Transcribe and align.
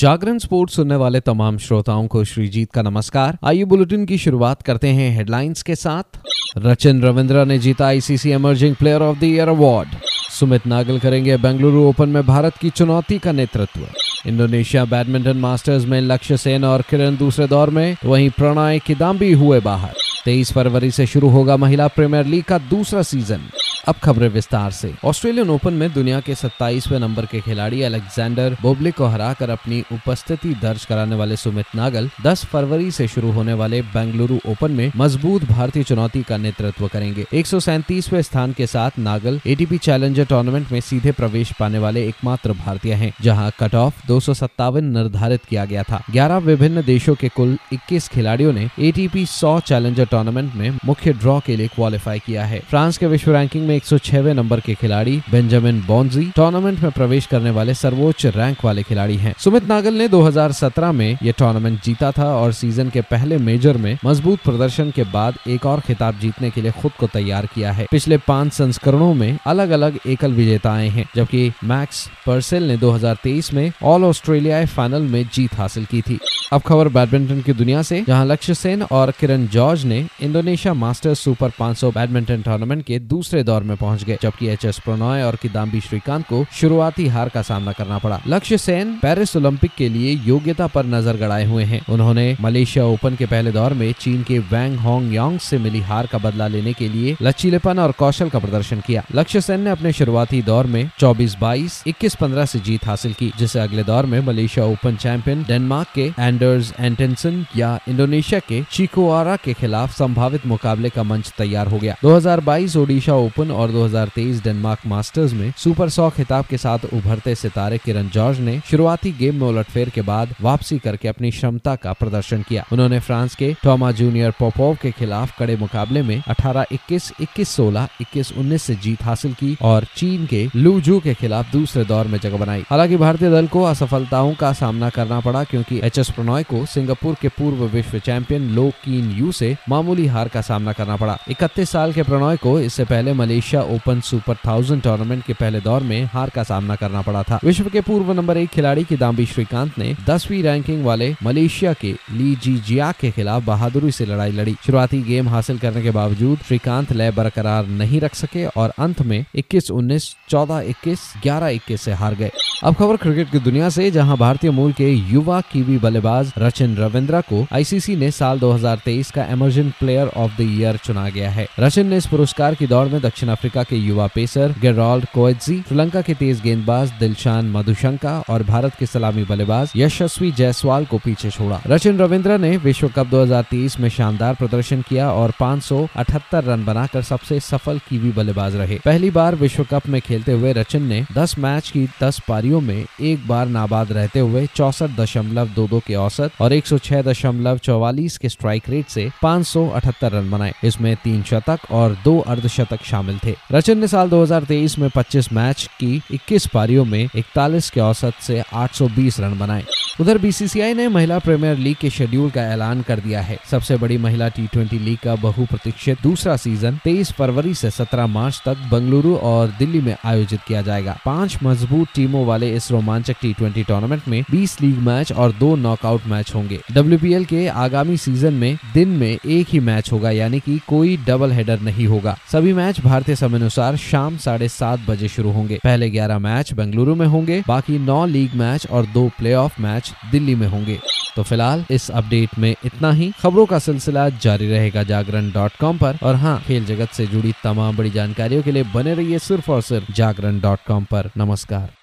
जागरण 0.00 0.38
sports 0.38 0.74
सुनने 0.76 0.96
वाले 0.96 1.20
तमाम 1.20 1.56
श्रोताओं 1.58 2.06
को 2.06 2.22
श्रीजीत 2.24 2.70
का 2.72 2.82
नमस्कार। 2.82 3.36
आइए 3.44 3.64
बुलेटिन 3.64 4.06
की 4.06 4.18
शुरुआत 4.18 4.62
करते 4.62 4.88
हैं 4.88 5.10
हेडलाइंस 5.16 5.62
के 5.62 5.74
साथ। 5.74 6.18
रचिन 6.58 7.02
रविंद्र 7.02 7.44
ने 7.44 7.58
जीता 7.58 7.86
ICC 7.86 8.32
emerging 8.32 8.76
player 8.76 9.02
of 9.02 9.18
the 9.18 9.24
year 9.24 9.48
award 9.48 9.88
Sumit 10.30 10.66
Nagal 10.66 10.98
करेंगे 10.98 11.36
बेंगलुरु 11.36 11.82
ओपन 11.82 12.08
में 12.08 12.26
भारत 12.26 12.56
की 12.56 12.70
चुनौती 12.70 13.18
का 13.18 13.32
नेतृत्व। 13.32 13.86
इंडोनेशिया 14.28 14.84
बैडमिंटन 14.84 15.36
मास्टर्स 15.36 15.84
में 15.84 16.00
लक्ष्य 16.00 16.36
सेन 16.36 16.64
और 16.64 16.82
किरण 16.82 17.16
दूसरे 17.16 17.48
दौर 17.48 17.70
में 17.70 17.96
तो 18.02 18.08
वहीं 18.08 18.30
प्रणय 18.30 18.78
किदाम्बी 18.78 19.32
हुए 19.32 19.60
बाहर। 19.60 19.94
तेईस 20.24 20.52
फरवरी 20.52 20.90
से 20.90 21.06
शुरू 21.06 21.28
होगा 21.28 21.56
महिला 21.56 21.88
प्रीमियर 21.88 22.26
लीग 22.26 22.44
का 22.44 22.58
दूसरा 22.70 23.02
सीज़न। 23.02 23.50
अब 23.88 23.94
खबरें 23.96 24.28
विस्तार 24.28 24.70
से। 24.70 24.92
ऑस्ट्रेलियन 25.04 25.50
ओपन 25.50 25.72
में 25.72 25.92
दुनिया 25.92 26.18
के 26.20 26.34
27वें 26.34 26.98
नंबर 26.98 27.26
के 27.26 27.40
खिलाड़ी 27.40 27.82
अलेक्जेंडर 27.82 28.56
बोबलिक 28.62 28.94
को 28.94 29.06
हराकर 29.06 29.50
अपनी 29.50 29.80
उपस्थिति 29.92 30.54
दर्ज 30.62 30.84
कराने 30.84 31.16
वाले 31.16 31.36
सुमित 31.36 31.74
नागल 31.76 32.10
10 32.22 32.44
फरवरी 32.44 32.90
से 32.90 33.06
शुरू 33.08 33.30
होने 33.32 33.52
वाले 33.52 33.80
बेंगलुरु 33.94 34.38
ओपन 34.48 34.70
में 34.70 34.92
मज़बूत 34.96 35.44
भारतीय 35.44 35.82
चुनौती 35.82 36.22
का 36.22 36.36
नेतृत्व 36.36 36.88
करेंगे। 36.88 37.24
एक 37.32 37.46
स्थान 37.46 38.52
के 38.52 38.66
साथ 38.66 38.98
नागल 38.98 39.40
एटीपी 39.46 39.78
चैलेंजर 39.78 40.24
टूर्नामेंट 40.24 40.72
में 40.72 40.80
सीधे 40.80 41.12
प्रवेश 41.12 41.52
पाने 41.52 41.78
वाले 41.78 42.06
एकमात्र 42.08 42.52
भारतीय 42.54 42.94
है, 42.94 43.12
जहाँ 43.22 43.50
कट 43.60 43.74
ऑफ़ 43.74 44.06
दो 44.06 44.20
सौ 44.20 44.34
सत्तावन 44.34 44.84
निर्धारित 44.96 45.44
किया 45.44 45.64
गया 45.64 45.82
था। 45.82 46.02
ग्यारह 46.10 46.36
विभिन्न 46.44 46.82
देशों 46.82 47.14
के 47.14 47.28
कुल 47.30 47.56
इक्कीस 47.72 48.08
खिलाड़ियों 48.08 48.52
ने 48.52 48.68
एटीपी 48.80 49.24
सौ 49.28 49.58
चैलेंजर 49.62 50.06
टूर्नामेंट 50.06 50.54
में 50.54 50.78
मुख्य 50.84 51.12
ड्रॉ 51.14 51.38
के 51.40 51.56
लिए 51.56 51.68
क्वालिफाई 51.68 52.18
किया 52.18 52.44
है। 52.44 52.60
फ्रांस 52.60 52.98
के 52.98 53.06
विश्व 53.06 53.32
रैंकिंग 53.32 53.66
में 53.70 53.76
एक 53.76 54.14
नंबर 54.14 54.60
के 54.60 54.74
खिलाड़ी 54.74 55.22
बेंजामिन 55.30 55.82
बॉन्जी 55.86 56.24
टूर्नामेंट 56.36 56.80
में 56.80 56.90
प्रवेश 56.92 57.26
करने 57.26 57.50
वाले 57.50 57.74
सर्वोच्च 57.74 58.26
रैंक 58.26 58.64
वाले 58.64 58.82
खिलाड़ी 58.82 59.16
हैं। 59.16 59.34
सुमित 59.38 59.68
नागल 59.68 59.94
ने 59.94 60.08
2017 60.08 60.92
में 60.92 61.18
यह 61.22 61.32
टूर्नामेंट 61.38 61.82
जीता 61.82 62.10
था 62.10 62.34
और 62.34 62.52
सीज़न 62.52 62.90
के 62.90 63.00
पहले 63.00 63.38
मेजर 63.38 63.76
में 63.76 63.98
मज़बूत 64.04 64.38
प्रदर्शन 64.38 64.90
के 64.90 65.04
बाद 65.04 65.34
एक 65.48 65.66
और 65.66 65.80
खिताब 65.80 66.18
जीतने 66.18 66.50
के 66.50 66.60
लिए 66.60 66.70
खुद 66.70 66.92
को 66.92 67.06
तैयार 67.06 67.46
किया 67.46 67.72
है। 67.72 67.86
पिछले 67.90 68.16
पाँच 68.16 68.52
संस्करणों 68.52 69.14
में 69.14 69.38
अलग 69.46 69.70
अलग 69.70 69.98
एकल 70.06 70.32
विजेता 70.32 70.72
आए 70.72 70.88
हैं, 70.88 71.04
जबकि 71.16 71.52
मैक्स 71.64 72.10
पर्सेल 72.26 72.68
ने 72.68 72.76
2023 72.76 73.54
में 73.54 73.72
ऑल 73.82 74.04
ऑस्ट्रेलिया 74.04 74.66
फाइनल 74.66 75.02
में 75.02 75.28
जीत 75.34 75.54
हासिल 75.54 75.84
की 75.84 76.00
थी। 76.02 76.18
अब 76.52 76.60
खबर 76.60 76.88
बैडमिंटन 76.88 77.40
की 77.40 77.52
दुनिया 77.52 77.82
से, 77.82 78.04
जहाँ 78.08 78.26
लक्ष्य 78.26 78.54
सेन 78.54 78.82
और 78.82 79.10
किरण 79.10 79.46
जॉर्ज 79.46 79.84
ने 79.84 80.06
Indonesia 80.22 80.74
Masters 80.74 81.20
super 81.20 81.50
500 81.50 81.90
badminton 81.90 82.42
tournament 82.42 82.84
के 82.84 82.98
दूसरे 82.98 83.42
दौर 83.42 83.59
में 83.62 83.76
पहुँच 83.76 84.04
गए, 84.04 84.18
जबकि 84.22 84.48
एच 84.48 84.64
एस 84.64 84.78
प्रणॉय 84.78 85.22
और 85.22 85.36
किदाम्बी 85.36 85.80
श्रीकांत 85.80 86.26
को 86.26 86.44
शुरुआती 86.52 87.06
हार 87.06 87.28
का 87.28 87.42
सामना 87.42 87.72
करना 87.72 87.98
पड़ा। 87.98 88.20
लक्ष्य 88.26 88.58
सेन 88.58 88.92
पेरिस 89.02 89.36
ओलंपिक 89.36 89.70
के 89.78 89.88
लिए 89.88 90.12
योग्यता 90.26 90.66
पर 90.66 90.86
नज़र 90.86 91.16
गड़ाए 91.16 91.44
हुए 91.44 91.64
हैं। 91.64 91.80
उन्होंने 91.88 92.36
मलेशिया 92.40 92.84
ओपन 92.84 93.16
के 93.16 93.26
पहले 93.26 93.52
दौर 93.52 93.72
में 93.72 93.92
चीन 93.92 94.22
के 94.22 94.38
वैंग 94.38 94.78
होंग 94.78 95.14
यांग 95.14 95.38
से 95.38 95.58
मिली 95.58 95.80
हार 95.80 96.06
का 96.06 96.18
बदला 96.18 96.46
लेने 96.48 96.72
के 96.72 96.88
लिए 96.88 97.16
लचीलेपन 97.22 97.78
और 97.78 97.92
कौशल 97.92 98.28
का 98.28 98.38
प्रदर्शन 98.38 98.80
किया। 98.80 99.04
लक्ष्य 99.14 99.40
सेन 99.40 99.60
ने 99.60 99.70
अपने 99.70 99.92
शुरुआती 99.92 100.42
दौर 100.42 100.66
में 100.66 100.90
चौबीस 100.98 101.36
बाईस, 101.40 101.82
इक्कीस 101.86 102.14
पंद्रह 102.14 102.44
से 102.44 102.58
जीत 102.58 102.86
हासिल 102.86 103.12
की, 103.12 103.32
जिसे 103.38 103.60
अगले 103.60 103.82
दौर 103.84 104.06
में 104.06 104.20
मलेशिया 104.20 104.64
ओपन 104.66 104.96
चैंपियन 104.96 105.42
डेनमार्क 105.42 105.88
के 105.94 106.12
एंडर्स 106.18 106.72
एंटेंसन 106.80 107.44
या 107.56 107.78
इंडोनेशिया 107.88 108.40
के 108.48 108.62
चिकोआरा 108.72 109.36
के 109.36 109.52
खिलाफ 109.52 109.92
संभावित 109.92 110.46
मुकाबले 110.46 110.88
का 110.88 111.02
मंच 111.02 111.32
तैयार 111.38 111.66
हो 111.66 111.78
गया। 111.78 111.96
2022 112.02 112.76
ओडिशा 112.76 113.14
ओपन 113.14 113.49
और 113.50 113.70
2023 113.70 114.42
डेनमार्क 114.44 114.80
मास्टर्स 114.86 115.32
में 115.32 115.52
सुपर 115.56 115.88
सौ 115.88 116.10
खिताब 116.10 116.44
के 116.44 116.58
साथ 116.58 116.78
उभरते 116.92 117.34
सितारे 117.34 117.78
किरण 117.78 118.08
जॉर्ज 118.08 118.40
ने 118.40 118.60
शुरुआती 118.70 119.12
गेम 119.12 119.34
में 119.34 119.46
उलटफेर 119.48 119.88
के 119.88 120.02
बाद 120.02 120.34
वापसी 120.40 120.78
करके 120.78 121.08
अपनी 121.08 121.30
क्षमता 121.30 121.74
का 121.76 121.92
प्रदर्शन 121.92 122.42
किया। 122.42 122.64
उन्होंने 122.72 123.00
फ्रांस 123.00 123.34
के 123.34 123.54
टॉमा 123.64 123.90
जूनियर 123.92 124.30
पोपोव 124.30 124.76
के 124.82 124.90
खिलाफ 124.90 125.38
कड़े 125.38 125.56
मुकाबले 125.56 126.02
में 126.02 126.22
18 126.28 126.64
21 126.72 127.12
21 127.20 127.48
16 127.48 127.88
21 128.00 128.32
19 128.32 128.62
से 128.62 128.74
जीत 128.74 129.02
हासिल 129.02 129.32
की 129.32 129.56
और 129.62 129.84
चीन 129.96 130.26
के 130.26 130.48
लूजू 130.56 131.00
के 131.00 131.14
खिलाफ 131.14 131.52
दूसरे 131.52 131.84
दौर 131.84 132.06
में 132.06 132.18
जगह 132.18 132.36
बनाई। 132.36 132.64
हालाँकि 132.70 132.96
भारतीय 132.96 133.30
दल 133.30 133.46
को 133.46 133.62
असफलताओं 133.62 134.34
का 134.34 134.52
सामना 134.52 134.90
करना 134.90 135.20
पड़ा 135.20 135.44
क्योंकि 135.44 135.80
एच 135.84 135.98
एस 135.98 136.10
प्रणॉय 136.10 136.42
को 136.42 136.66
सिंगापुर 136.66 137.16
के 137.20 137.28
पूर्व 137.28 137.64
विश्व 137.64 137.98
चैंपियन 137.98 138.42
लो 138.42 138.70
कीन 138.84 139.10
यू 139.10 139.32
से 139.32 139.56
मामूली 139.68 140.06
हार 140.06 140.28
का 140.28 140.40
सामना 140.40 140.72
करना 140.72 140.96
पड़ा। 140.96 141.18
इकतीस 141.28 141.70
साल 141.70 141.92
के 141.92 142.02
प्रणॉय 142.02 142.36
को 142.36 142.60
इससे 142.60 142.84
पहले 142.84 143.12
Malaysia 143.12 143.39
Open 143.40 144.00
super 144.00 144.34
thousand 144.46 144.82
tournament 144.82 145.24
के 145.24 145.32
पहले 145.32 145.60
दौर 145.60 145.82
में 145.82 146.04
हार 146.04 146.30
का 146.30 146.42
सामना 146.42 146.76
करना 146.76 147.02
पड़ा 147.02 147.22
था। 147.22 147.40
विश्व 147.44 147.64
के 147.64 147.80
पूर्व 147.80 148.12
नंबर 148.12 148.36
एक 148.36 148.48
खिलाड़ी 148.48 148.84
किदाम्बी 148.84 149.26
श्रीकांत 149.26 149.78
ने 149.78 149.96
दसवीं 150.06 150.42
रैंकिंग 150.42 150.84
वाले 150.84 151.14
मलेशिया 151.22 151.72
के 151.72 151.94
ली 152.12 152.34
जी 152.34 152.56
जिया 152.56 152.92
के 152.92 153.10
खिलाफ 153.10 153.44
बहादुरी 153.44 153.90
से 153.90 154.06
लड़ाई 154.06 154.32
लड़ी। 154.32 154.56
शुरुआती 154.66 155.02
गेम 155.02 155.28
हासिल 155.28 155.58
करने 155.58 155.82
के 155.82 155.90
बावजूद 155.90 156.38
श्रीकांत 156.38 156.92
लय 156.92 157.10
बरकरार 157.10 157.66
नहीं 157.66 158.00
रख 158.00 158.14
सके 158.14 158.46
और 158.46 158.72
अंत 158.78 159.02
में 159.02 159.24
इक्कीस 159.34 159.70
उन्नीस, 159.70 160.16
चौदह 160.28 160.60
इक्कीस, 160.60 161.00
ग्यारह 161.22 161.48
इक्कीस 161.48 161.80
ऐसी 161.80 161.90
हार 161.90 162.14
गए। 162.14 162.30
अब 162.64 162.74
खबर 162.74 162.96
क्रिकेट 162.96 163.30
की 163.30 163.38
दुनिया 163.38 163.68
से, 163.68 163.90
जहाँ 163.90 164.16
भारतीय 164.16 164.50
मूल 164.50 164.72
के 164.72 164.90
युवा 164.90 165.40
कीवी 165.40 165.78
बल्लेबाज 165.78 166.32
रचिन 166.38 166.76
रविंद्रा 166.76 167.20
को 167.20 167.46
आईसीसी 167.52 167.96
ने 167.96 168.10
साल 168.10 168.40
2023 168.40 169.10
का 169.10 169.24
emergent 169.24 169.74
player 169.80 170.08
of 170.08 170.32
the 170.38 170.40
year 170.40 170.76
चुना 170.76 171.08
गया 171.08 171.30
है। 171.30 171.46
रचिन 171.58 171.86
ने 171.86 171.96
इस 171.96 172.06
पुरस्कार 172.06 172.54
की 172.54 172.66
दौड़ 172.66 172.88
में 172.88 173.00
दक्षिण 173.00 173.29
अफ्रीका 173.30 173.62
के 173.62 173.76
युवा 173.76 174.06
पेसर 174.06 174.54
गेरॉल्ड 174.60 175.04
कोएजी 175.14 175.60
श्रीलंका 175.68 176.00
के 176.00 176.14
तेज 176.14 176.40
गेंदबाज 176.40 176.92
दिलशान 177.00 177.50
मधुशंका 177.50 178.18
और 178.28 178.42
भारत 178.42 178.74
के 178.78 178.86
सलामी 178.86 179.24
बल्लेबाज 179.24 179.72
यशस्वी 179.76 180.30
जायसवाल 180.32 180.84
को 180.84 180.98
पीछे 180.98 181.30
छोड़ा। 181.30 181.60
रचिन 181.66 181.98
रविंद्र 181.98 182.38
ने 182.38 182.56
विश्व 182.56 182.88
कप 182.88 183.06
2023 183.06 183.78
में 183.80 183.88
शानदार 183.88 184.34
प्रदर्शन 184.34 184.82
किया 184.82 185.10
और 185.12 185.32
578 185.40 186.44
रन 186.44 186.64
बनाकर 186.64 187.02
सबसे 187.02 187.40
सफल 187.40 187.78
कीवी 187.88 188.12
बल्लेबाज 188.12 188.56
रहे। 188.56 188.78
पहली 188.84 189.10
बार 189.10 189.34
विश्व 189.34 189.64
कप 189.70 189.88
में 189.88 190.00
खेलते 190.00 190.32
हुए 190.32 190.52
रचिन 190.52 190.82
ने 190.82 191.04
10 191.12 191.38
मैच 191.38 191.70
की 191.70 191.86
10 192.02 192.20
पारियों 192.28 192.60
में 192.60 192.84
एक 193.00 193.26
बार 193.28 193.46
नाबाद 193.48 193.92
रहते 193.92 194.20
हुए 194.20 194.46
चौसठ 194.54 194.90
दशमलव 194.90 195.48
दो 195.56 195.66
दो 195.68 195.80
के 195.86 195.94
औसत 195.94 196.40
और 196.40 196.52
एक 196.52 196.66
सौ 196.66 196.78
छह 196.78 197.02
दशमलव 197.02 197.58
चौवालीस 197.58 198.18
के 198.18 198.28
स्ट्राइक 198.28 198.68
रेट 198.68 198.88
से 198.88 199.08
578 199.22 200.12
रन 200.14 200.30
बनाए। 200.30 200.52
इसमें 200.64 200.94
तीन 200.96 201.22
शतक 201.22 201.70
और 201.70 201.96
दो 202.04 202.18
अर्धशतक 202.28 202.84
शामिल 202.84 203.18
थे। 203.26 203.34
रचिन 203.52 203.78
ने 203.78 203.88
साल 203.88 204.10
2023 204.10 204.78
में 204.78 204.88
25 204.90 205.32
मैच 205.32 205.68
की 205.80 206.02
21 206.10 206.46
पारियों 206.46 206.84
में 206.84 207.08
41 207.16 207.70
के 207.70 207.80
औसत 207.80 208.12
से 208.20 208.42
820 208.52 209.20
रन 209.20 209.38
बनाए। 209.38 209.64
उधर 210.00 210.18
बीसीसीआई 210.18 210.74
ने 210.74 210.88
महिला 210.88 211.18
प्रीमियर 211.18 211.56
लीग 211.56 211.76
के 211.76 211.90
शेड्यूल 211.90 212.30
का 212.30 212.42
ऐलान 212.42 212.82
कर 212.82 213.00
दिया 213.00 213.20
है। 213.20 213.38
सबसे 213.50 213.76
बड़ी 213.76 213.98
महिला 213.98 214.28
टी 214.28 214.46
ट्वेंटी 214.46 214.78
लीग 214.78 214.98
का 214.98 215.14
बहुप्रतीक्षित 215.14 216.02
दूसरा 216.02 216.36
सीज़न 216.36 216.78
23 216.84 217.12
फरवरी 217.12 217.54
से 217.54 217.70
17 217.70 218.06
मार्च 218.06 218.42
तक 218.44 218.56
बंगलुरु 218.70 219.14
और 219.16 219.52
दिल्ली 219.58 219.80
में 219.80 219.96
आयोजित 220.04 220.40
किया 220.48 220.62
जाएगा। 220.62 220.98
पाँच 221.06 221.38
मज़बूत 221.42 221.88
टीमों 221.94 222.26
वाले 222.26 222.50
इस 222.56 222.70
रोमांचक 222.70 223.16
टी 223.22 223.32
ट्वेंटी 223.32 223.62
टूर्नामेंट 223.62 224.08
में 224.08 224.22
20 224.30 224.60
लीग 224.60 224.78
मैच 224.78 225.12
और 225.12 225.32
दो 225.32 225.56
नॉकआउट 225.56 226.06
मैच 226.06 226.34
होंगे। 226.34 226.60
डब्ल्यूपीएल 226.72 227.24
के 227.24 227.46
आगामी 227.48 227.96
सीज़न 227.96 228.34
में 228.34 228.58
दिन 228.74 228.88
में 228.88 229.18
एक 229.26 229.46
ही 229.48 229.60
मैच 229.60 229.92
होगा, 229.92 230.10
यानी 230.10 230.40
कि 230.40 230.60
कोई 230.68 230.96
डबल 230.96 231.32
हेडर 231.32 231.60
नहीं 231.60 231.86
होगा। 231.86 232.16
सभी 232.32 232.52
मैच 232.52 232.80
भारतीय 232.80 233.09
समय 233.16 233.38
अनुसार 233.38 233.76
शाम 233.76 234.16
साढ़े 234.16 234.48
सात 234.48 234.80
बजे 234.88 235.08
शुरू 235.08 235.30
होंगे। 235.30 235.58
पहले 235.64 235.90
ग्यारह 235.90 236.18
मैच 236.18 236.52
बेंगलुरु 236.52 236.94
में 236.94 237.06
होंगे, 237.06 237.42
बाकी 237.48 237.78
नौ 237.78 238.06
लीग 238.06 238.34
मैच 238.34 238.66
और 238.66 238.86
दो 238.86 239.08
प्ले 239.18 239.36
मैच 239.60 239.92
दिल्ली 240.10 240.34
में 240.34 240.48
होंगे। 240.48 240.78
तो 241.16 241.22
फ़िलहाल 241.22 241.64
इस 241.70 241.90
अपडेट 241.90 242.38
में 242.38 242.54
इतना 242.64 242.92
ही। 242.92 243.12
खबरों 243.22 243.46
का 243.46 243.58
सिलसिला 243.58 244.08
जारी 244.08 244.50
रहेगा 244.50 244.82
जागरण 244.82 245.30
डॉट 245.30 245.52
कॉम 245.60 245.78
पर। 245.78 245.98
और 246.02 246.14
हाँ 246.14 246.42
खेल 246.46 246.64
जगत 246.64 246.88
से 246.88 247.06
जुड़ी 247.06 247.32
तमाम 247.44 247.76
बड़ी 247.76 247.90
जानकारियों 247.90 248.42
के 248.42 248.52
लिए 248.52 248.62
बने 248.62 248.94
रहिए 248.94 249.18
सिर्फ़ 249.18 249.50
और 249.50 249.62
सिर्फ़ 249.62 249.92
जागरण 249.92 250.40
डॉट 250.40 250.58
कॉम 250.68 250.84
पर। 250.84 251.10
नमस्कार। 251.16 251.79